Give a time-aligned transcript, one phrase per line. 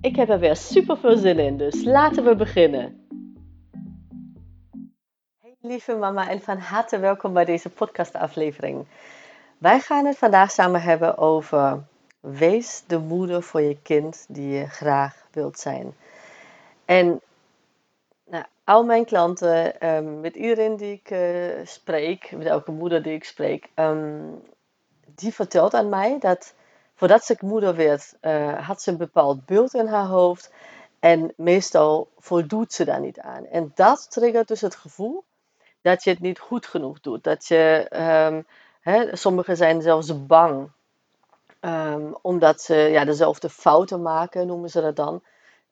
[0.00, 3.06] Ik heb er weer super veel zin in, dus laten we beginnen.
[5.40, 8.86] Hey lieve mama en van harte welkom bij deze podcastaflevering.
[9.58, 11.84] Wij gaan het vandaag samen hebben over
[12.20, 15.94] wees de moeder voor je kind die je graag wilt zijn.
[16.84, 17.20] En
[18.24, 23.14] nou, al mijn klanten, ehm, met iedereen die ik uh, spreek, met elke moeder die
[23.14, 24.42] ik spreek, um,
[25.14, 26.54] die vertelt aan mij dat
[26.98, 30.52] voordat ze moeder werd, uh, had ze een bepaald beeld in haar hoofd.
[31.00, 33.46] En meestal voldoet ze daar niet aan.
[33.46, 35.24] En dat triggert dus het gevoel
[35.82, 37.24] dat je het niet goed genoeg doet.
[37.24, 37.86] Dat je,
[38.80, 40.70] hè, sommigen zijn zelfs bang.
[41.60, 45.22] Um, omdat ze ja, dezelfde fouten maken, noemen ze dat dan.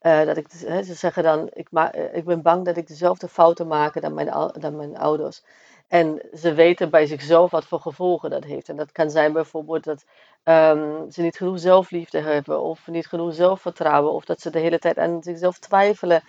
[0.03, 3.67] Uh, dat ik, ze zeggen dan, ik, ma ik ben bang dat ik dezelfde fouten
[3.67, 5.43] maak dan mijn, dan mijn ouders.
[5.89, 8.69] En ze weten bij zichzelf wat voor gevolgen dat heeft.
[8.69, 10.05] En dat kan zijn bijvoorbeeld dat
[10.45, 14.79] um, ze niet genoeg zelfliefde hebben, of niet genoeg zelfvertrouwen, of dat ze de hele
[14.79, 16.23] tijd aan zichzelf twijfelen,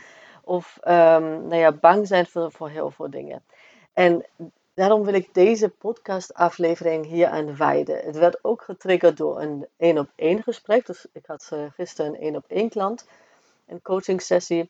[0.43, 3.43] of um, nou ja, bang zijn voor, voor heel veel dingen.
[3.93, 4.25] En
[4.73, 7.97] daarom wil ik deze podcastaflevering hier aan wijden.
[7.97, 10.85] Het werd ook getriggerd door een één op één gesprek.
[10.85, 13.07] Dus ik had uh, gisteren een één op één klant,
[13.67, 14.69] een coaching sessie.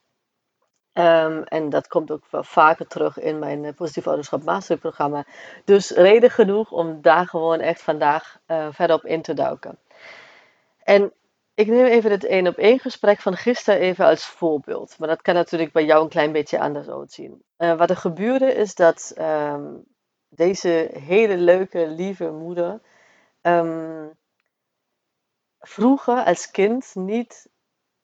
[0.97, 5.25] Um, en dat komt ook wel vaker terug in mijn uh, Positief Ouderschap Masterprogramma.
[5.66, 9.78] Dus reden genoeg om daar gewoon echt vandaag uh, verder op in te duiken.
[10.84, 11.13] En
[11.53, 14.96] ik neem even het één op één gesprek van gisteren even als voorbeeld.
[15.00, 17.44] Maar dat kan natuurlijk bij jou een klein beetje anders uitzien.
[17.58, 19.84] Uh, wat er gebeurde is dat um,
[20.29, 22.81] deze hele leuke, lieve moeder
[23.41, 24.12] um,
[25.59, 27.50] vroeger als kind niet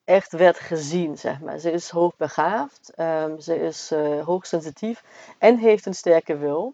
[0.06, 1.58] echt werd gezien, zeg maar.
[1.58, 5.04] Ze is hoogbegaafd, um, ze is uh, hoogsensitief
[5.38, 6.74] en heeft een sterke wil.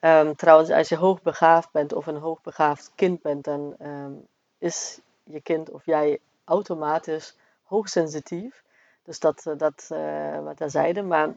[0.00, 4.26] Um, trouwens, als je hoogbegaafd bent of een hoogbegaafd kind bent, dan um,
[4.58, 8.62] is je kind of jij automatisch hoogsensitief.
[9.02, 11.36] Dus dat, uh, dat uh, wat zeiden, maar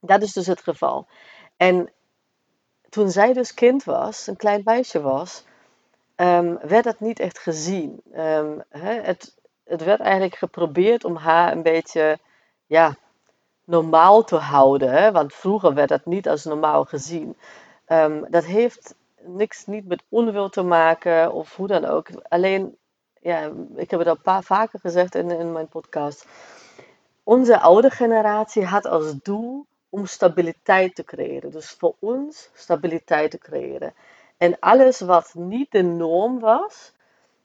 [0.00, 1.06] dat is dus het geval.
[1.56, 1.92] En
[2.88, 5.44] toen zij dus kind was, een klein meisje was,
[6.60, 8.00] werd dat niet echt gezien.
[8.68, 9.37] Hè, het,
[9.68, 12.18] het werd eigenlijk geprobeerd om haar een beetje
[12.66, 12.96] ja,
[13.64, 15.12] normaal te houden.
[15.12, 17.36] Want vroeger werd dat niet als normaal gezien.
[17.86, 22.08] Um, dat heeft niks niet met onwil te maken of hoe dan ook.
[22.28, 22.76] Alleen,
[23.20, 26.26] ja, ik heb het al paar vaker gezegd in, in mijn podcast.
[27.22, 31.50] Onze oude generatie had als doel om stabiliteit te creëren.
[31.50, 33.94] Dus voor ons stabiliteit te creëren.
[34.36, 36.92] En alles wat niet de norm was,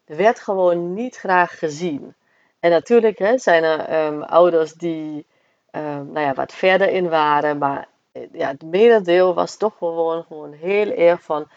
[0.06, 2.16] werd gewoon niet graag gezien.
[2.60, 5.26] En natuurlijk hè, zijn er um, ouders die
[5.72, 10.24] um, nou ja, wat verder in waren, maar eh, ja, het merendeel was toch gewoon,
[10.24, 11.48] gewoon heel erg van,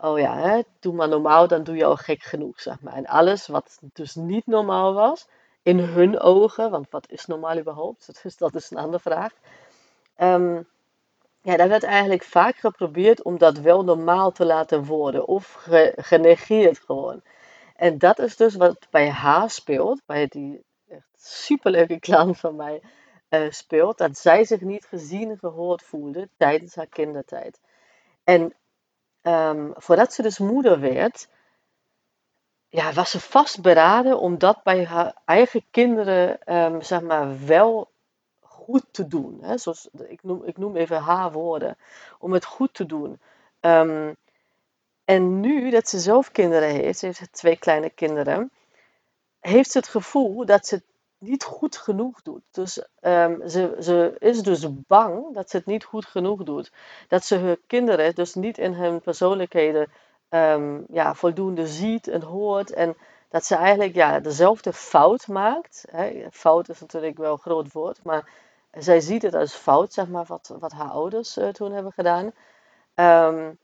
[0.00, 2.94] oh ja, hè, doe maar normaal, dan doe je al gek genoeg, zeg maar.
[2.94, 5.26] En alles wat dus niet normaal was,
[5.62, 8.10] in hun ogen, want wat is normaal überhaupt?
[8.22, 9.32] Dus dat is een andere vraag.
[10.18, 10.66] Um,
[11.42, 15.92] ja, daar werd eigenlijk vaak geprobeerd om dat wel normaal te laten worden, of ge
[15.96, 17.22] genegeerd gewoon.
[17.76, 22.82] En dat is dus wat bij haar speelt, bij die echt superleuke klant van mij
[23.30, 27.60] uh, speelt, dat zij zich niet gezien en gehoord voelde tijdens haar kindertijd.
[28.24, 28.54] En
[29.22, 31.28] um, voordat ze dus moeder werd,
[32.68, 37.90] ja, was ze vastberaden om dat bij haar eigen kinderen, um, zeg maar, wel
[38.40, 39.38] goed te doen.
[39.42, 39.58] Hè?
[39.58, 41.76] Zoals, ik, noem, ik noem even haar woorden.
[42.18, 43.20] Om het goed te doen.
[43.60, 44.16] Um,
[45.06, 48.50] en nu dat ze zelf kinderen heeft, ze heeft twee kleine kinderen,
[49.40, 50.84] heeft ze het gevoel dat ze het
[51.18, 52.42] niet goed genoeg doet.
[52.50, 56.72] Dus um, ze, ze is dus bang dat ze het niet goed genoeg doet.
[57.08, 59.88] Dat ze haar kinderen dus niet in hun persoonlijkheden
[60.30, 62.72] um, ja, voldoende ziet en hoort.
[62.72, 62.96] En
[63.28, 65.84] dat ze eigenlijk ja, dezelfde fout maakt.
[65.90, 66.26] Hè.
[66.30, 68.28] Fout is natuurlijk wel een groot woord, maar
[68.72, 72.32] zij ziet het als fout, zeg maar, wat, wat haar ouders uh, toen hebben gedaan.
[72.94, 73.58] Um,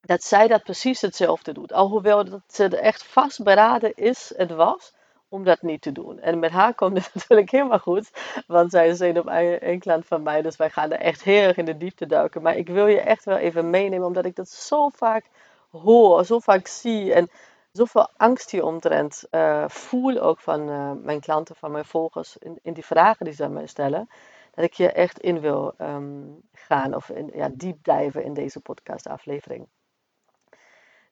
[0.00, 1.72] dat zij dat precies hetzelfde doet.
[1.72, 4.94] Alhoewel dat ze er echt vastberaden is en was
[5.28, 6.20] om dat niet te doen.
[6.20, 8.10] En met haar komt het natuurlijk helemaal goed,
[8.46, 11.42] want zij is een op één klant van mij, dus wij gaan er echt heel
[11.42, 12.42] erg in de diepte duiken.
[12.42, 15.24] Maar ik wil je echt wel even meenemen, omdat ik dat zo vaak
[15.70, 17.12] hoor, zo vaak zie.
[17.14, 17.30] En
[17.72, 22.72] zoveel angst hieromtrent uh, voel, ook van uh, mijn klanten, van mijn volgers, in, in
[22.72, 24.08] die vragen die ze aan mij stellen,
[24.54, 29.66] dat ik je echt in wil um, gaan of in, ja, diep in deze podcastaflevering.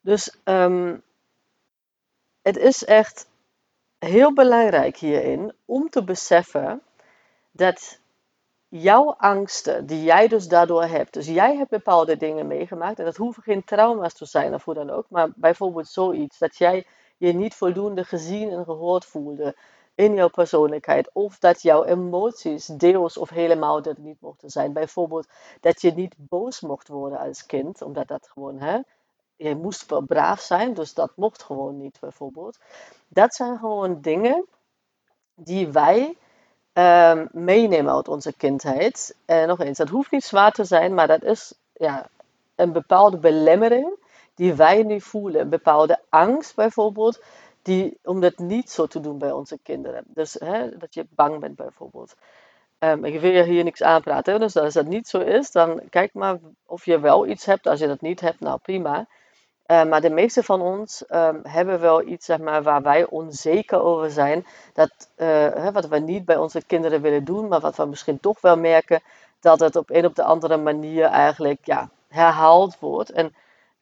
[0.09, 1.03] Dus um,
[2.43, 3.29] het is echt
[3.99, 6.83] heel belangrijk hierin om te beseffen
[7.51, 8.01] dat
[8.69, 13.17] jouw angsten die jij dus daardoor hebt, dus jij hebt bepaalde dingen meegemaakt en dat
[13.17, 17.33] hoeven geen trauma's te zijn of hoe dan ook, maar bijvoorbeeld zoiets dat jij je
[17.33, 19.57] niet voldoende gezien en gehoord voelde
[19.95, 24.73] in jouw persoonlijkheid of dat jouw emoties deels of helemaal dat niet mochten zijn.
[24.73, 25.29] Bijvoorbeeld
[25.61, 28.81] dat je niet boos mocht worden als kind, omdat dat gewoon, hè,
[29.39, 32.59] je moest wel braaf zijn, dus dat mocht gewoon niet bijvoorbeeld.
[33.09, 34.45] Dat zijn gewoon dingen
[35.35, 36.17] die wij
[36.73, 39.17] um, meenemen uit onze kindheid.
[39.25, 42.09] En nog eens, dat hoeft niet zwaar te zijn, maar dat is ja,
[42.55, 45.41] een bepaalde belemmering die wij nu voelen.
[45.41, 47.23] Een bepaalde angst bijvoorbeeld,
[47.63, 50.05] die, om dat niet zo te doen bij onze kinderen.
[50.07, 52.15] Dus hè, dat je bang bent bijvoorbeeld.
[52.79, 56.39] Um, ik wil hier niks aanpraten, dus als dat niet zo is, dan kijk maar
[56.67, 57.67] of je wel iets hebt.
[57.67, 59.07] Als je dat niet hebt, nou prima.
[59.71, 63.83] Uh, maar de meeste van ons um, hebben wel iets zeg maar, waar wij onzeker
[63.83, 64.47] over zijn.
[64.73, 68.41] Dat, hè, wat we niet bij onze kinderen willen doen, maar wat we misschien toch
[68.41, 69.01] wel merken
[69.41, 73.11] dat het op een of de andere manier eigenlijk ja, herhaald wordt.
[73.11, 73.35] En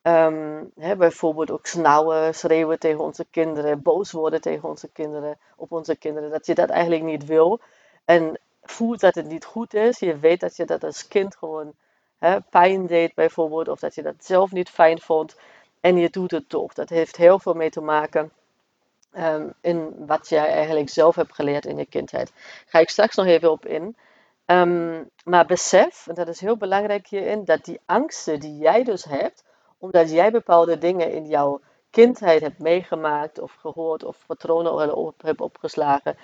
[0.03, 5.73] um, hè, bijvoorbeeld ook snauwen, schreeuwen tegen onze kinderen, boos worden tegen onze kinderen, op
[5.73, 6.31] onze kinderen.
[6.31, 7.61] Dat je dat eigenlijk niet wil.
[8.05, 9.99] En voelt dat het niet goed is.
[9.99, 11.73] Je weet dat je dat als kind gewoon
[12.19, 13.69] hè, pijn deed bijvoorbeeld.
[13.69, 15.37] Of dat je dat zelf niet fijn vond.
[15.87, 16.73] En je doet het toch.
[16.75, 18.33] Dat heeft heel veel mee te maken
[19.17, 22.33] um, in wat jij eigenlijk zelf hebt geleerd in je kindheid.
[22.67, 23.97] Ga ik straks nog even op in.
[24.47, 29.05] Um, maar besef, en dat is heel belangrijk hierin, dat die angsten die jij dus
[29.05, 29.45] hebt,
[29.79, 31.61] omdat jij bepaalde dingen in jouw
[31.91, 36.17] kindheid hebt meegemaakt of gehoord of patronen op, hebt opgeslagen,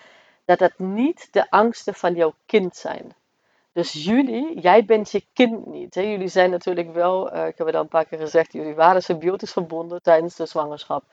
[0.44, 3.15] dat dat niet de angsten van jouw kind zijn.
[3.73, 5.95] Dus jullie, jij bent je kind niet.
[5.95, 6.01] Hè?
[6.01, 9.03] Jullie zijn natuurlijk wel, uh, ik heb het al een paar keer gezegd, jullie waren
[9.03, 11.05] symbiotisch verbonden tijdens de zwangerschap.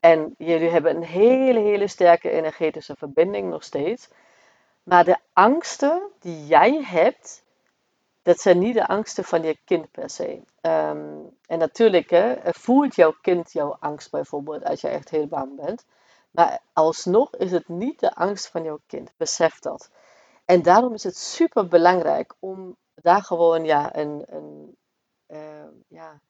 [0.00, 4.08] En jullie hebben een hele, hele sterke energetische verbinding nog steeds.
[4.82, 7.42] Maar de angsten die jij hebt,
[8.22, 10.40] dat zijn niet de angsten van je kind per se.
[10.62, 15.56] Um, en natuurlijk hè, voelt jouw kind jouw angst bijvoorbeeld als je echt heel bang
[15.56, 15.84] bent.
[16.30, 19.12] Maar alsnog is het niet de angst van jouw kind.
[19.16, 19.90] Besef dat.
[20.50, 24.76] En daarom is het super belangrijk om daar gewoon ja, een, een,
[25.28, 26.20] uh, ja,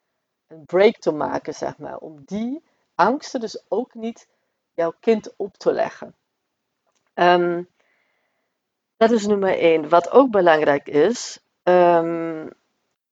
[0.47, 1.97] een break te maken, zeg maar.
[1.97, 2.63] Om die
[2.95, 4.27] angsten dus ook niet
[4.73, 6.15] jouw kind op te leggen.
[7.13, 7.69] Um,
[8.97, 9.89] dat is nummer één.
[9.89, 12.49] Wat ook belangrijk is, um,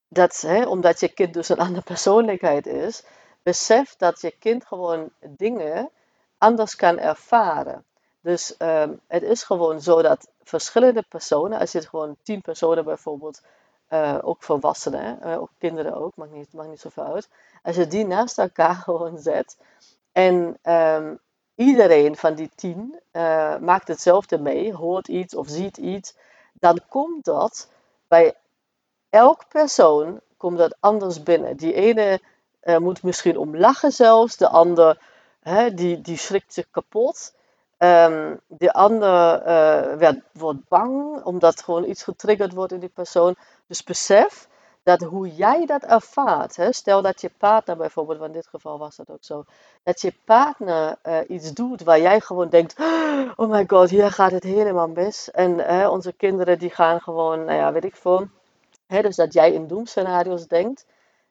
[0.07, 3.03] dat, hè, omdat je kind dus een andere persoonlijkheid is,
[3.43, 5.89] besef dat je kind gewoon dingen
[6.37, 7.85] anders kan ervaren.
[8.21, 13.41] Dus um, het is gewoon zo dat verschillende personen, als je gewoon tien personen bijvoorbeeld,
[13.89, 17.29] uh, ook volwassenen, uh, ook kinderen ook, maakt niet, maakt niet zoveel uit.
[17.63, 19.57] Als je die naast elkaar gewoon zet
[20.11, 21.19] en um,
[21.55, 26.15] iedereen van die tien uh, maakt hetzelfde mee, hoort iets of ziet iets,
[26.53, 27.69] dan komt dat
[28.07, 28.35] bij
[29.09, 31.57] elk persoon komt dat anders binnen.
[31.57, 32.21] Die ene
[32.77, 35.01] moet misschien om lachen zelfs, de ander
[35.39, 37.33] hè, die, die schrikt zich kapot.
[37.83, 43.35] Um, de ander uh, werd, wordt bang omdat gewoon iets getriggerd wordt in die persoon.
[43.67, 44.47] Dus besef
[44.83, 48.95] dat hoe jij dat ervaart, hè, stel dat je partner bijvoorbeeld, in dit geval was
[48.95, 49.43] dat ook zo,
[49.83, 52.75] dat je partner uh, iets doet waar jij gewoon denkt,
[53.35, 55.31] oh my god, hier gaat het helemaal mis.
[55.31, 58.27] En onze kinderen die gaan gewoon, nou ja, weet ik veel.
[58.87, 60.85] Hè, dus dat jij in doemscenario's denkt,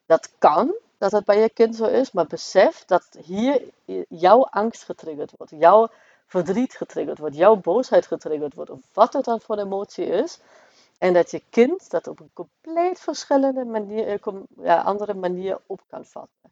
[0.05, 3.61] dat kan, dat dat bij je kind zo is, maar besef dat hier
[4.09, 5.89] jouw angst getriggerd wordt, jouw
[6.29, 10.39] verdriet getriggerd wordt, jouw boosheid getriggerd wordt, of wat het dan voor emotie is.
[10.97, 15.81] En dat je kind dat op een compleet verschillende manier, eh, ja, andere manier op
[15.89, 16.51] kan vatten.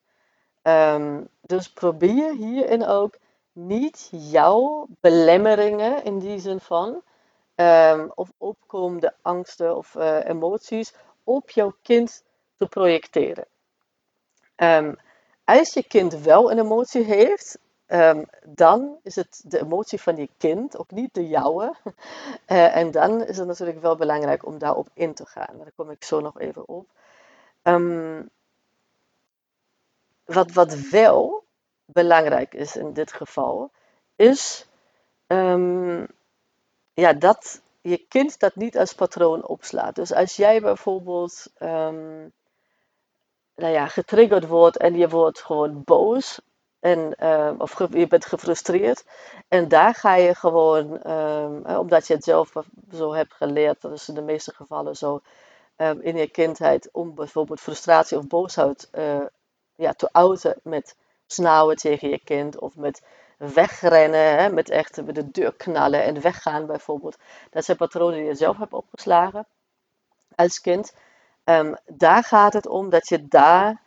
[0.63, 3.17] Um, dus probeer hierin ook
[3.51, 7.01] niet jouw belemmeringen in die zin van,
[7.55, 10.93] um, of opkomende angsten of uh, emoties
[11.23, 12.23] op jouw kind
[12.57, 13.45] te projecteren.
[14.55, 14.95] Um,
[15.43, 20.29] als je kind wel een emotie heeft, Um, dan is het de emotie van je
[20.37, 21.75] kind, ook niet de jouwe.
[22.47, 25.57] Uh, en dan is het natuurlijk wel belangrijk om daarop in te gaan.
[25.57, 26.89] Daar kom ik zo nog even op.
[27.63, 28.29] Um,
[30.25, 31.43] wat, wat wel
[31.85, 33.71] belangrijk is in dit geval,
[34.15, 34.67] is
[35.27, 36.07] um,
[36.93, 39.95] ja, dat je kind dat niet als patroon opslaat.
[39.95, 41.51] Dus als jij bijvoorbeeld
[43.57, 46.39] nou ja, getriggerd wordt en je wordt gewoon boos
[46.87, 49.05] En, ehm, of je bent gefrustreerd.
[49.47, 52.53] En daar ga je gewoon, ehm, omdat je het zelf
[52.91, 55.21] zo hebt geleerd, dat is in de meeste gevallen zo,
[55.75, 59.25] ehm, in je kindheid, om bijvoorbeeld frustratie of boosheid uh,
[59.75, 63.01] ja, te uiten met snauwen tegen je kind of met
[63.37, 67.17] wegrennen, hè, met echt met de deur knallen en weggaan bijvoorbeeld.
[67.49, 69.45] Dat zijn patronen die je zelf hebt opgeslagen
[70.35, 70.93] als kind.
[71.85, 73.81] daar gaat het om dat je daar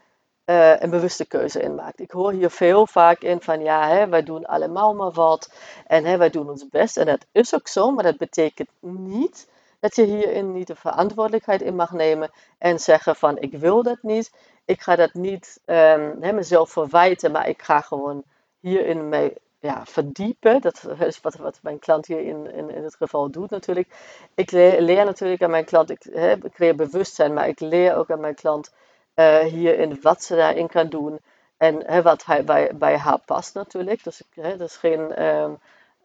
[0.50, 2.00] uh, een bewuste keuze in maakt.
[2.00, 5.52] Ik hoor hier veel vaak in van ja, hè, wij doen allemaal maar wat
[5.86, 6.96] en hè, wij doen ons best.
[6.96, 9.48] En dat is ook zo, maar dat betekent niet
[9.80, 13.98] dat je hierin niet de verantwoordelijkheid in mag nemen en zeggen van ik wil dat
[14.02, 14.32] niet.
[14.64, 18.22] Ik ga dat niet um, hè, mezelf verwijten, maar ik ga gewoon
[18.60, 20.60] hierin mee ja, verdiepen.
[20.60, 23.88] Dat is wat, wat mijn klant hier in, in, in het geval doet natuurlijk.
[24.34, 27.96] Ik leer, leer natuurlijk aan mijn klant, ik, hè, ik creëer bewustzijn, maar ik leer
[27.96, 28.72] ook aan mijn klant
[29.14, 31.20] uh, hierin wat ze daarin kan doen.
[31.56, 34.04] En wat hij, bij, bij haar past natuurlijk.
[34.04, 35.58] Dus dat is geen um,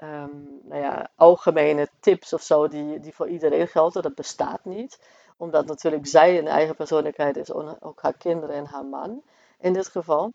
[0.03, 4.01] um, nou ja, algemene tips of zo die, die voor iedereen gelden.
[4.01, 4.99] Dat bestaat niet.
[5.37, 7.51] Omdat natuurlijk zij een eigen persoonlijkheid is.
[7.79, 9.21] Ook haar kinderen en haar man
[9.59, 10.31] in dit geval.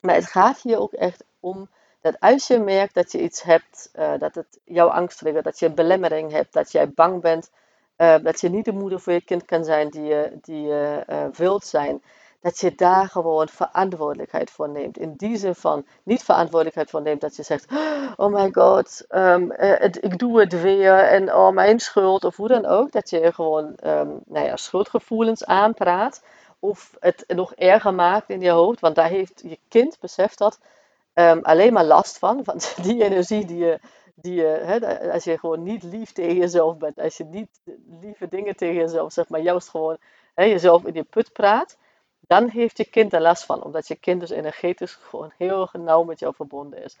[0.00, 1.68] Maar het gaat hier ook echt om
[2.00, 5.58] dat als je merkt dat je iets hebt, uh, dat het jouw angst triggert, dat
[5.58, 7.50] je een belemmering hebt, dat jij bang bent
[7.96, 11.04] uh, dat je niet de moeder voor je kind kan zijn die je, die je
[11.06, 12.02] uh, wilt zijn.
[12.40, 14.98] Dat je daar gewoon verantwoordelijkheid voor neemt.
[14.98, 17.66] In die zin van niet verantwoordelijkheid voor neemt dat je zegt:
[18.16, 22.48] Oh my god, um, het, ik doe het weer en oh mijn schuld of hoe
[22.48, 22.92] dan ook.
[22.92, 26.22] Dat je gewoon um, nou ja, schuldgevoelens aanpraat.
[26.58, 28.80] Of het nog erger maakt in je hoofd.
[28.80, 30.58] Want daar heeft je kind, beseft dat,
[31.14, 32.44] um, alleen maar last van.
[32.44, 33.80] Want die energie die je
[34.16, 37.60] die hè, als je gewoon niet lief tegen jezelf bent, als je niet
[38.00, 39.98] lieve dingen tegen jezelf zegt, maar juist gewoon
[40.34, 41.76] hè, jezelf in je put praat,
[42.20, 46.02] dan heeft je kind er last van, omdat je kind dus energetisch gewoon heel nauw
[46.02, 46.98] met jou verbonden is.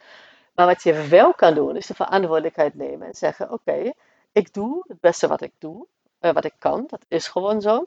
[0.54, 3.92] Maar wat je wel kan doen, is de verantwoordelijkheid nemen en zeggen: Oké,
[4.32, 5.86] ik doe het beste wat ik doe,
[6.20, 7.86] uh, wat ik kan, dat is gewoon zo.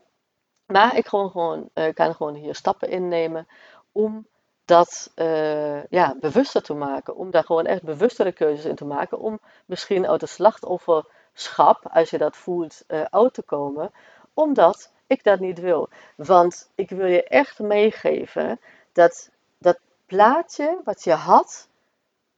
[0.65, 3.47] Maar ik gewoon, gewoon, uh, kan gewoon hier stappen innemen
[3.91, 4.27] om
[4.69, 7.15] dat uh, ja, bewuster te maken.
[7.15, 9.19] Om daar gewoon echt bewustere keuzes in te maken.
[9.19, 13.91] Om misschien uit het slachtofferschap, als je dat voelt, uh, uit te komen.
[14.33, 15.89] Omdat ik dat niet wil.
[16.15, 18.59] Want ik wil je echt meegeven
[18.91, 21.67] dat dat plaatje wat je had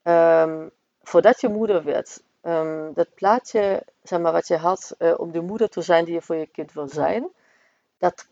[0.03, 0.71] um,
[1.03, 2.23] voordat je moeder werd.
[2.41, 6.13] Um, dat plaatje zeg maar, wat je had uh, om de moeder te zijn die
[6.13, 7.27] je voor je kind wil zijn.
[7.97, 8.27] Dat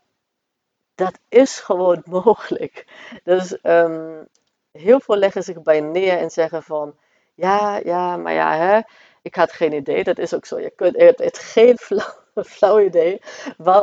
[1.00, 2.86] dat is gewoon mogelijk.
[3.24, 4.28] Dus um,
[4.72, 6.94] heel veel leggen zich bij neer en zeggen van,
[7.34, 8.80] ja, ja, maar ja, hè,
[9.22, 10.04] ik had geen idee.
[10.04, 10.60] Dat is ook zo.
[10.60, 11.78] Je, kunt, je hebt geen
[12.34, 13.20] flauw, idee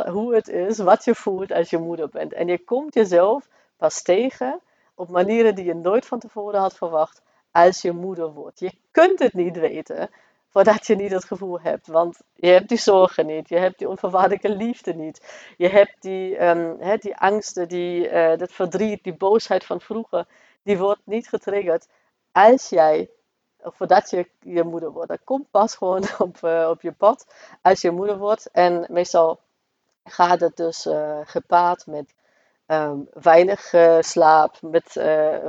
[0.06, 2.32] hoe het is, wat je voelt als je moeder bent.
[2.32, 4.60] En je komt jezelf pas tegen
[4.94, 8.60] op manieren die je nooit van tevoren had verwacht als je moeder wordt.
[8.60, 10.10] Je kunt het niet weten,
[10.58, 11.86] voordat je niet het gevoel hebt.
[11.86, 15.50] Want je hebt die zorgen niet, je hebt die onvoorwaardelijke liefde niet.
[15.56, 20.26] Je hebt die, um, die angsten, die, uh, dat verdriet, die boosheid van vroeger,
[20.62, 21.86] die wordt niet getriggerd
[22.32, 23.10] als jij,
[23.60, 25.08] voordat je je moeder wordt.
[25.08, 27.26] Dat komt pas gewoon op, uh, op je pad
[27.62, 28.50] als je moeder wordt.
[28.52, 29.40] En meestal
[30.04, 32.14] gaat het dus uh, gepaard met
[32.66, 34.94] um, weinig slaap, met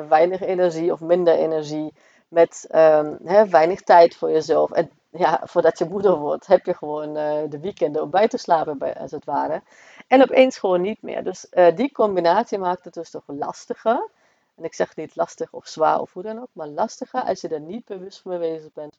[0.10, 1.94] weinig energie of minder energie
[2.28, 3.18] met um,
[3.50, 4.72] weinig tijd voor jezelf.
[4.72, 8.38] En ja, voordat je moeder wordt, heb je gewoon uh, de weekenden om bij te
[8.38, 9.62] slapen, bij, als het ware.
[10.08, 11.24] En opeens gewoon niet meer.
[11.24, 14.10] Dus uh, die combinatie maakt het dus toch lastiger.
[14.56, 17.48] En ik zeg niet lastig of zwaar of hoe dan ook, maar lastiger als je
[17.48, 18.98] er niet bewust van bezig bent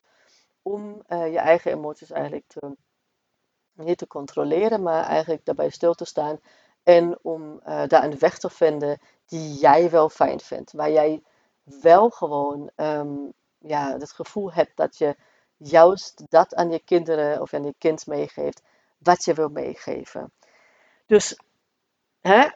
[0.63, 2.77] om uh, je eigen emoties eigenlijk te,
[3.73, 6.41] niet te controleren, maar eigenlijk daarbij stil te staan.
[6.83, 10.73] En om daar een weg te vinden die jij wel fijn vindt.
[10.73, 11.23] Waar jij
[11.63, 15.17] wel gewoon um, ja, het gevoel hebt dat je
[15.63, 18.63] juist dat aan je kinderen of aan je kind meegeeft
[18.99, 20.33] wat je wil meegeven.
[21.07, 21.39] Dus
[22.21, 22.49] hè,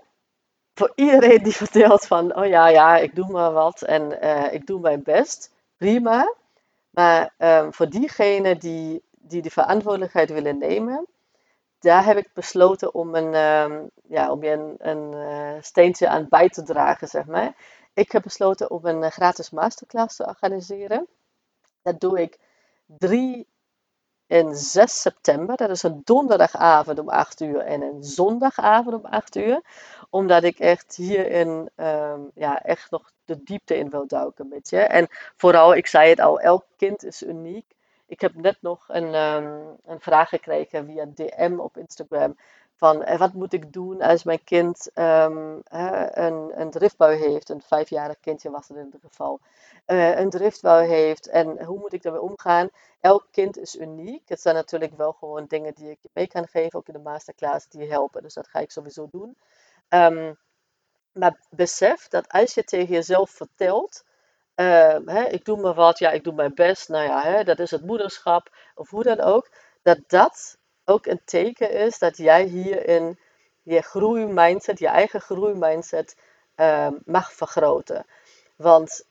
[0.74, 4.66] voor iedereen die vertelt van, oh ja, ja, ik doe maar wat en uh, ik
[4.66, 6.34] doe mijn best, prima.
[6.90, 11.06] Maar um, voor diegenen die, die de verantwoordelijkheid willen nemen,
[11.78, 16.26] daar heb ik besloten om, een, um, ja, om je een, een uh, steentje aan
[16.28, 17.56] bij te dragen, zeg maar.
[17.94, 21.06] Ik heb besloten om een uh, gratis masterclass te organiseren.
[21.82, 22.38] Dat doe ik
[22.86, 23.46] 3
[24.26, 25.56] en 6 september.
[25.56, 29.60] Dat is een donderdagavond om 8 uur en een zondagavond om 8 uur.
[30.10, 34.80] Omdat ik echt hierin um, ja, echt nog de diepte in wil duiken met je.
[34.80, 37.66] En vooral, ik zei het al, elk kind is uniek.
[38.06, 42.36] Ik heb net nog een, um, een vraag gekregen via DM op Instagram
[42.76, 47.48] Van wat moet ik doen als mijn kind um, een, een driftbui heeft?
[47.48, 49.40] Een vijfjarig kindje was het in ieder geval.
[49.86, 52.68] Uh, een driftbui heeft en hoe moet ik daarmee omgaan?
[53.00, 54.28] Elk kind is uniek.
[54.28, 57.68] Het zijn natuurlijk wel gewoon dingen die ik mee kan geven, ook in de masterclass,
[57.68, 58.22] die helpen.
[58.22, 59.36] Dus dat ga ik sowieso doen.
[59.88, 60.38] Um,
[61.12, 64.04] maar besef dat als je tegen jezelf vertelt,
[64.56, 67.58] uh, hè, ik doe maar wat, ja, ik doe mijn best, nou ja, hè, dat
[67.58, 69.50] is het moederschap, of hoe dan ook,
[69.82, 73.18] dat dat ook een teken is dat jij hierin
[73.62, 76.16] je groeimindset, je eigen groeimindset
[76.56, 78.06] uh, mag vergroten.
[78.56, 79.06] Want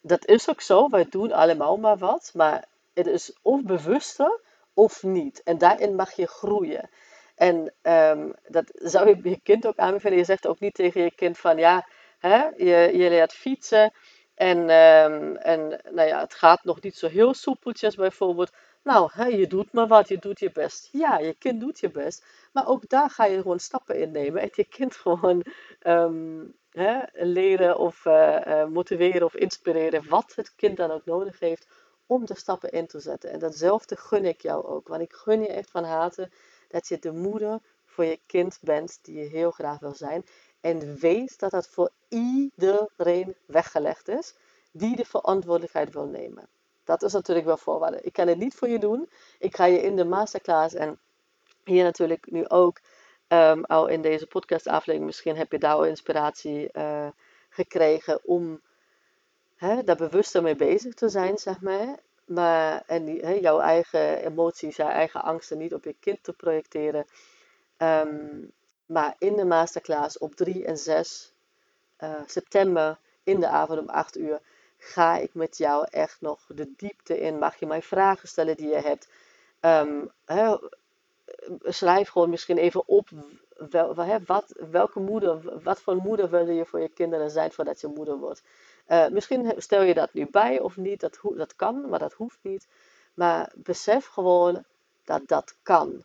[0.00, 2.64] dat is ook zo, wij doen allemaal maar wat, maar
[2.94, 4.40] het is of bewuster
[4.74, 5.42] of niet.
[5.42, 6.90] En daarin mag je groeien.
[7.34, 10.18] En um, dat zou je je kind ook aanbevelen.
[10.18, 11.88] Je zegt ook niet tegen je kind van ja,
[12.18, 13.92] hè, je, je leert fietsen
[14.34, 18.52] en, um, en nou ja, het gaat nog niet zo heel soepeltjes bijvoorbeeld.
[18.82, 20.88] Nou, je doet maar wat, je doet je best.
[20.92, 22.24] Ja, je kind doet je best.
[22.52, 24.42] Maar ook daar ga je gewoon stappen in nemen.
[24.42, 25.44] En je kind gewoon
[25.86, 30.08] um, hè, leren of uh, uh, motiveren of inspireren.
[30.08, 31.68] Wat het kind dan ook nodig heeft
[32.06, 33.30] om de stappen in te zetten.
[33.30, 34.88] En datzelfde gun ik jou ook.
[34.88, 36.30] Want ik gun je echt van harte
[36.68, 40.24] dat je de moeder voor je kind bent die je heel graag wil zijn.
[40.60, 44.34] En weet dat dat voor iedereen weggelegd is
[44.72, 46.48] die de verantwoordelijkheid wil nemen.
[46.84, 48.00] Dat is natuurlijk wel voorwaarde.
[48.00, 49.10] Ik kan het niet voor je doen.
[49.38, 50.98] Ik ga je in de masterclass en
[51.64, 52.80] hier natuurlijk nu ook
[53.28, 55.04] um, al in deze podcastaflevering.
[55.04, 57.08] Misschien heb je daar al inspiratie uh,
[57.48, 58.60] gekregen om
[59.56, 61.98] hè, daar bewuster mee bezig te zijn, zeg maar.
[62.24, 66.32] Maar, en die, he, jouw eigen emoties, jouw eigen angsten niet op je kind te
[66.32, 67.06] projecteren.
[67.78, 68.52] Um,
[68.86, 71.32] maar in de masterclass op 3 en 6
[71.98, 74.40] uh, eh, september in de avond om 8 uur
[74.84, 77.38] ga ik met jou echt nog de diepte in.
[77.38, 79.08] Mag je mij vragen stellen die je hebt.
[80.24, 80.56] He,
[81.60, 83.08] schrijf gewoon misschien even op
[83.70, 83.94] wel,
[84.26, 88.18] wat, welke moeder, wat voor moeder wil je voor je kinderen zijn voordat je moeder
[88.18, 88.42] wordt.
[88.88, 92.38] Uh, misschien stel je dat nu bij of niet, dat, dat kan, maar dat hoeft
[92.42, 92.68] niet.
[93.14, 94.64] Maar besef gewoon
[95.04, 96.04] dat dat kan.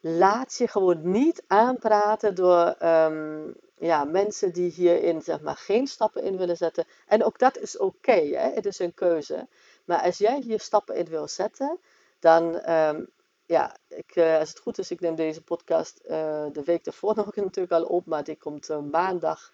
[0.00, 6.22] Laat je gewoon niet aanpraten door um, ja, mensen die hierin zeg maar, geen stappen
[6.22, 6.84] in willen zetten.
[7.06, 9.48] En ook dat is oké, het is een keuze.
[9.84, 11.78] Maar als jij hier stappen in wil zetten,
[12.18, 13.08] dan um,
[13.46, 17.14] ja, ik, uh, als het goed is, ik neem deze podcast uh, de week daarvoor
[17.16, 19.52] nog natuurlijk al op, maar die komt uh, maandag.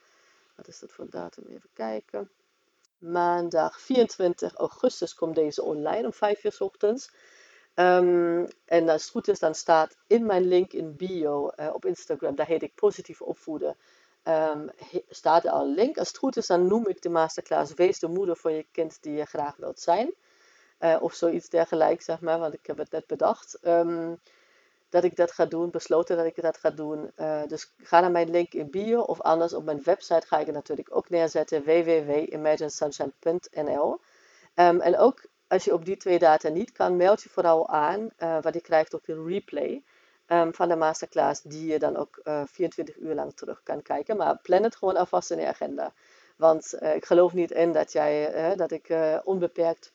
[0.57, 1.45] Wat is dat voor datum?
[1.49, 2.31] Even kijken.
[2.99, 7.11] Maandag 24 augustus komt deze online om 5 uur s ochtends.
[7.75, 12.35] Um, en als het goed is, dan staat in mijn link in bio op Instagram,
[12.35, 13.77] daar heet ik positief opvoeden.
[14.25, 14.71] Um,
[15.09, 15.99] staat al een link.
[15.99, 19.03] Als het goed is, dan noem ik de masterclass Wees de moeder voor je kind
[19.03, 20.15] die je graag wilt zijn.
[20.81, 23.59] Uh, of zoiets dergelijks, zeg maar, want ik heb het net bedacht.
[23.63, 24.21] Um,
[24.89, 27.11] dat ik dat ga doen, besloten dat ik dat ga doen.
[27.17, 30.47] Uh, dus ga naar mijn link in bio of anders op mijn website ga ik
[30.47, 33.93] het natuurlijk ook neerzetten: www.imaginesunshine.nl.
[33.93, 33.99] Um,
[34.55, 38.11] ehm, en ook als je op die twee data niet kan, meld je vooral aan,
[38.19, 39.83] uh, want je krijgt ook een replay
[40.33, 44.17] um, van de masterclass, die je dan ook 24 uur lang terug kan kijken.
[44.17, 45.93] Maar plan het gewoon alvast in je agenda.
[46.37, 49.93] Want ik geloof niet in dat, jij, dat ik onbeperkt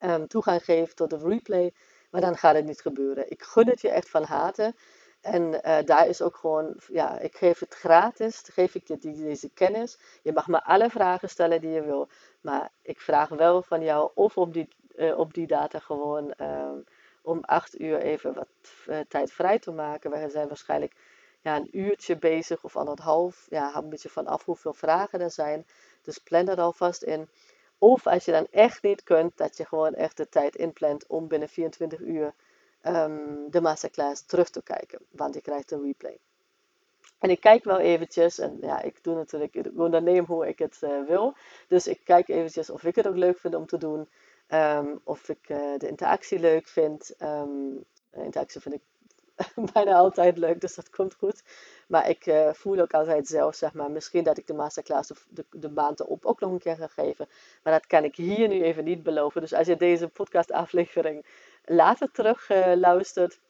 [0.00, 1.74] um, toegang geven tot de replay.
[2.10, 3.30] Maar dan gaat het niet gebeuren.
[3.30, 4.74] Ik gun het je echt van harte.
[5.20, 5.50] En
[5.84, 9.98] daar is ook gewoon, ja, ik geef het gratis, geef ik je deze kennis.
[10.22, 12.08] Je mag me alle vragen stellen die je wil.
[12.40, 14.68] Maar ik vraag wel van jou of op die,
[15.16, 16.84] op die data gewoon um,
[17.22, 18.48] om acht uur even wat
[18.88, 20.10] uh, tijd vrij te maken.
[20.10, 20.94] We zijn waarschijnlijk
[21.40, 23.46] ja, een uurtje bezig of anderhalf.
[23.48, 25.66] Ja, hang een beetje vanaf hoeveel vragen er zijn.
[26.02, 27.28] Dus plan er alvast in.
[27.78, 31.28] Of als je dan echt niet kunt, dat je gewoon echt de tijd inplant om
[31.28, 32.34] binnen 24 uur
[32.82, 34.98] um, de masterclass terug te kijken.
[35.10, 36.18] Want je krijgt een replay.
[37.18, 40.78] En ik kijk wel eventjes, en ja, ik doe natuurlijk, ik onderneem hoe ik het
[40.80, 41.34] uh, wil.
[41.68, 44.08] Dus ik kijk eventjes of ik het ook leuk vind om te doen.
[44.52, 47.14] Um, of ik uh, de interactie leuk vind.
[47.22, 48.82] Um, interactie vind ik
[49.72, 51.42] bijna altijd leuk, dus dat komt goed.
[51.88, 55.26] Maar ik uh, voel ook altijd zelf, zeg maar, misschien dat ik de masterclass of
[55.30, 57.28] de, de erop ook nog een keer ga geven.
[57.62, 59.40] Maar dat kan ik hier nu even niet beloven.
[59.40, 61.26] Dus als je deze podcastaflevering
[61.64, 63.40] later terug luistert,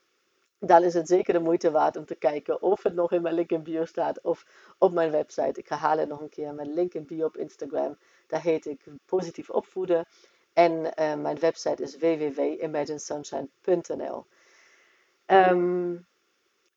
[0.58, 3.34] dan is het zeker de moeite waard om te kijken of het nog in mijn
[3.34, 4.46] link in bio staat of
[4.78, 5.60] op mijn website.
[5.60, 7.98] Ik herhaal het nog een keer, mijn link in bio op Instagram.
[8.26, 10.06] Daar heet ik Positief Opvoeden.
[10.52, 14.26] En uh, mijn website is www.imaginesunshine.nl.
[15.26, 16.06] Um,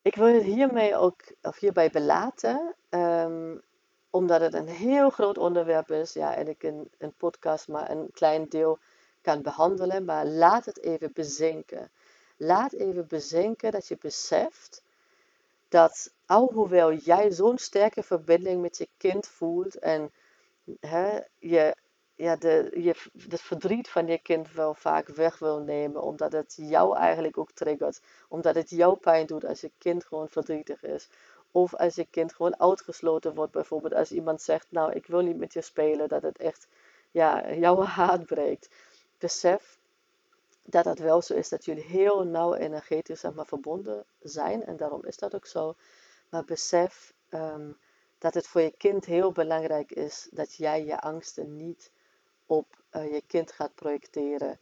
[0.01, 3.61] ik wil het hiermee ook, of hierbij belaten, um,
[4.09, 6.13] omdat het een heel groot onderwerp is.
[6.13, 6.63] Ja, en ik
[6.97, 8.79] een podcast maar een klein deel
[9.21, 10.05] kan behandelen.
[10.05, 11.91] Maar laat het even bezinken.
[12.37, 14.83] Laat even bezinken dat je beseft
[15.69, 20.11] dat alhoewel jij zo'n sterke verbinding met je kind voelt en
[20.79, 21.75] hè, je,
[22.15, 22.95] ja, de, je
[23.29, 27.51] het verdriet van je kind wel vaak weg wil nemen, omdat het jou eigenlijk ook
[27.51, 31.09] triggert, omdat het jou pijn doet als je kind gewoon verdrietig is.
[31.51, 35.37] Of als je kind gewoon uitgesloten wordt, bijvoorbeeld als iemand zegt, nou ik wil niet
[35.37, 36.67] met je spelen, dat het echt
[37.11, 38.69] ja, jouw haat breekt.
[39.17, 39.77] Besef
[40.63, 44.65] dat het wel zo is dat jullie heel nauw energetisch zeg maar, verbonden zijn.
[44.65, 45.75] En daarom is dat ook zo.
[46.29, 47.71] Maar besef ehm,
[48.17, 51.91] dat het voor je kind heel belangrijk is dat jij je angsten niet
[52.45, 54.59] op uh, je kind gaat projecteren.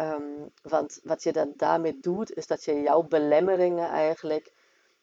[0.00, 4.52] Um, want wat je dan daarmee doet, is dat je jouw belemmeringen eigenlijk.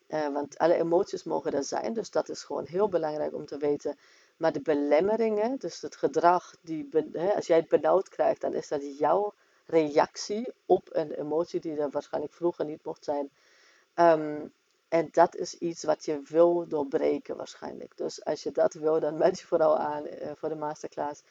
[0.07, 3.57] Uh, want alle emoties mogen er zijn, dus dat is gewoon heel belangrijk om te
[3.57, 3.97] weten.
[4.37, 6.89] Maar de belemmeringen, dus het gedrag, die,
[7.35, 9.33] als jij het benauwd krijgt, dan is dat jouw
[9.65, 13.29] reactie op een emotie die er waarschijnlijk vroeger niet mocht zijn.
[13.95, 14.53] Um,
[14.87, 17.97] en dat is iets wat je wil doorbreken waarschijnlijk.
[17.97, 21.23] Dus als je dat wil, dan meld je vooral aan uh, voor de masterclass.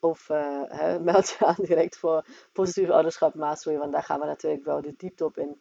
[0.00, 4.64] Of uh, meld je aan direct voor positief ouderschap mastery, want daar gaan we natuurlijk
[4.64, 5.60] wel de diepte op in.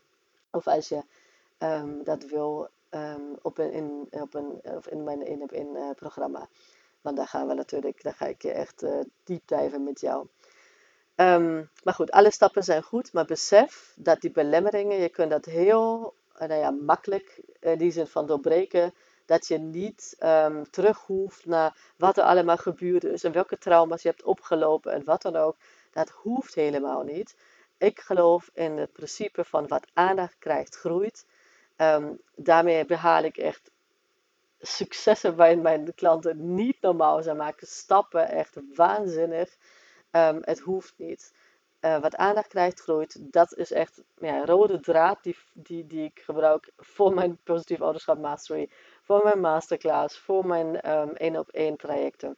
[0.52, 1.04] Of als je
[1.60, 5.68] um, dat wil um, op, een, in, op, een, of in mijn in op in
[5.76, 6.48] uh, programma.
[7.02, 10.28] Want daar gaan we natuurlijk, daar ga ik je echt uh, diep dijven met jou.
[11.16, 15.46] Um, maar goed, alle stappen zijn goed, maar besef dat die belemmeringen, je kunt dat
[15.46, 18.94] heel nou ja, makkelijk in die zin van doorbreken.
[19.30, 24.02] Dat je niet um, terug hoeft naar wat er allemaal gebeurd is en welke trauma's
[24.02, 25.56] je hebt opgelopen en wat dan ook.
[25.92, 27.36] Dat hoeft helemaal niet.
[27.78, 31.26] Ik geloof in het principe van wat aandacht krijgt, groeit.
[31.78, 33.72] Um, daarmee behaal ik echt
[34.60, 37.24] successen bij mijn klanten niet normaal.
[37.24, 39.58] Ze maken stappen echt waanzinnig.
[40.12, 41.34] Um, het hoeft niet.
[41.82, 43.18] Uh, wat aandacht krijgt, groeit.
[43.20, 48.18] Dat is echt een rode draad die, die, die ik gebruik voor mijn positief ouderschap
[48.18, 48.70] mastery,
[49.10, 50.82] voor mijn masterclass, voor mijn
[51.16, 52.36] één op één trajecten.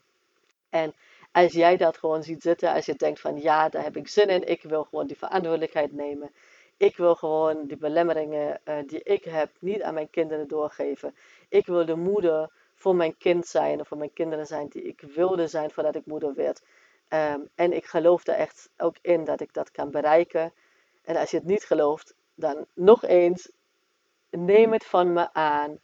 [0.69, 0.93] En
[1.31, 4.27] als jij dat gewoon ziet zitten, als je denkt van ja, daar heb ik zin
[4.27, 6.31] in, ik wil gewoon die verantwoordelijkheid nemen.
[6.77, 11.15] Ik wil gewoon die belemmeringen uh, die ik heb niet aan mijn kinderen doorgeven.
[11.49, 15.01] Ik wil de moeder voor mijn kind zijn of voor mijn kinderen zijn die ik
[15.01, 16.61] wilde zijn voordat ik moeder werd.
[17.09, 20.53] Um, en ik geloof er echt ook in dat ik dat kan bereiken.
[21.03, 23.51] En als je het niet gelooft, dan nog eens,
[24.29, 25.79] neem het van me aan.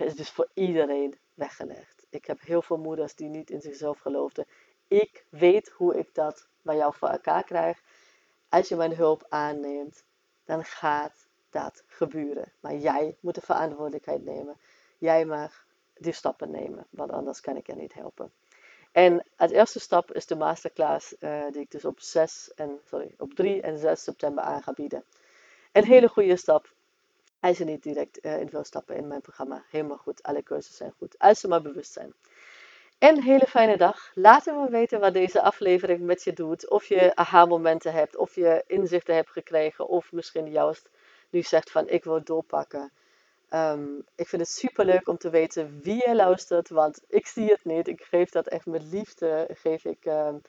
[0.00, 2.06] Is dus voor iedereen weggelegd.
[2.10, 4.46] Ik heb heel veel moeders die niet in zichzelf geloofden.
[4.88, 7.82] Ik weet hoe ik dat bij jou voor elkaar krijg.
[8.48, 10.04] Als je mijn hulp aanneemt,
[10.44, 12.52] dan gaat dat gebeuren.
[12.60, 14.56] Maar jij moet de verantwoordelijkheid nemen.
[14.98, 18.32] Jij mag die stappen nemen, want anders kan ik je niet helpen.
[18.92, 23.14] En het eerste stap is de masterclass uh, die ik dus op, 6 en, sorry,
[23.18, 25.04] op 3 en 6 september aan ga bieden.
[25.72, 26.72] Een hele goede stap.
[27.40, 30.22] Als je niet direct uh, in wil stappen in mijn programma, helemaal goed.
[30.22, 31.18] Alle cursussen zijn goed.
[31.18, 32.12] Als ze maar bewust zijn.
[32.98, 34.10] Een hele fijne dag.
[34.14, 36.70] Laat me weten wat deze aflevering met je doet.
[36.70, 40.90] Of je aha-momenten hebt, of je inzichten hebt gekregen, of misschien juist
[41.30, 42.92] nu zegt van ik wil doorpakken.
[43.54, 47.46] Um, ik vind het super leuk om te weten wie je luistert, want ik zie
[47.46, 47.88] het niet.
[47.88, 49.48] Ik geef dat echt met liefde.
[49.52, 50.42] Geef ik um,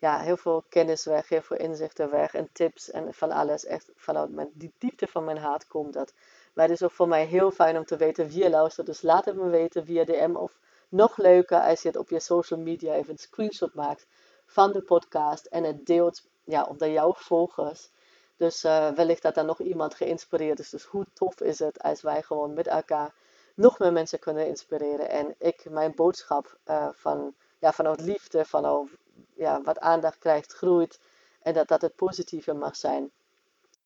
[0.00, 3.64] ja, heel veel kennis weg, heel veel inzichten weg en tips en van alles.
[3.64, 6.12] Echt vanuit mijn, die diepte van mijn hart komt dat.
[6.54, 8.86] Maar het is ook voor mij heel fijn om te weten wie je luistert.
[8.86, 10.58] Dus laat het me weten via DM of
[10.88, 14.06] nog leuker als je het op je social media even een screenshot maakt
[14.46, 17.90] van de podcast en het deelt ja, onder jouw volgers.
[18.36, 20.70] Dus uh, wellicht dat er nog iemand geïnspireerd is.
[20.70, 23.14] Dus hoe tof is het als wij gewoon met elkaar
[23.54, 25.10] nog meer mensen kunnen inspireren.
[25.10, 28.90] En ik mijn boodschap uh, van, ja, vanuit liefde, vanuit
[29.34, 31.00] ja, wat aandacht krijgt, groeit.
[31.42, 33.10] En dat dat het positieve mag zijn.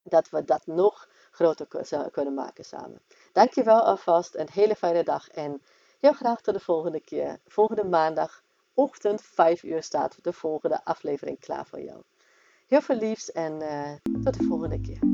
[0.02, 1.66] Dat we dat nog groter
[2.10, 3.00] kunnen maken samen.
[3.32, 4.34] Dankjewel alvast.
[4.34, 5.28] Een hele fijne dag.
[5.28, 5.62] En
[6.00, 7.38] heel graag tot de volgende keer.
[7.46, 8.42] Volgende maandag,
[8.74, 12.02] ochtend 5 uur staat de volgende aflevering klaar voor jou.
[12.66, 15.13] Heel veel liefs en uh, tot de volgende keer.